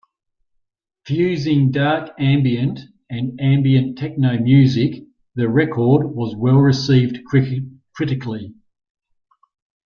Fusing 1.05 1.69
Dark 1.69 2.19
Ambient 2.19 2.79
and 3.07 3.39
Ambient 3.39 3.99
Techno 3.99 4.35
music, 4.39 5.03
the 5.35 5.47
record 5.47 6.15
was 6.15 6.35
well-received 6.35 7.19
critically. 7.25 8.55